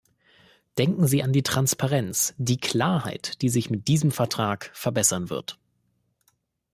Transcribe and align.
Denken 0.79 1.05
Sie 1.05 1.21
an 1.21 1.31
die 1.31 1.43
Transparenz, 1.43 2.33
die 2.39 2.57
Klarheit, 2.57 3.39
die 3.43 3.49
sich 3.49 3.69
mit 3.69 3.87
diesem 3.87 4.09
Vertrag 4.09 4.71
verbessern 4.73 5.29
wird. 5.29 5.59